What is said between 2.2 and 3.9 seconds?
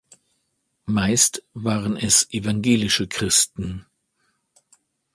evangelische Christen.